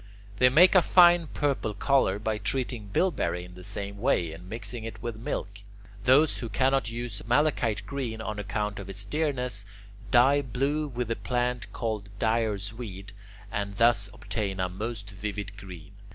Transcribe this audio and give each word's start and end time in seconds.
They 0.39 0.49
make 0.49 0.73
a 0.73 0.81
fine 0.81 1.27
purple 1.27 1.75
colour 1.75 2.17
by 2.17 2.39
treating 2.39 2.87
bilberry 2.87 3.45
in 3.45 3.53
the 3.53 3.63
same 3.63 3.99
way 3.99 4.33
and 4.33 4.49
mixing 4.49 4.83
it 4.83 4.99
with 5.03 5.15
milk. 5.15 5.59
Those 6.05 6.39
who 6.39 6.49
cannot 6.49 6.89
use 6.89 7.21
malachite 7.27 7.85
green 7.85 8.19
on 8.19 8.39
account 8.39 8.79
of 8.79 8.89
its 8.89 9.05
dearness, 9.05 9.63
dye 10.09 10.41
blue 10.41 10.87
with 10.87 11.09
the 11.09 11.15
plant 11.15 11.71
called 11.71 12.09
dyer's 12.17 12.73
weed, 12.73 13.13
and 13.51 13.75
thus 13.75 14.09
obtain 14.11 14.59
a 14.59 14.69
most 14.69 15.07
vivid 15.07 15.55
green. 15.55 15.91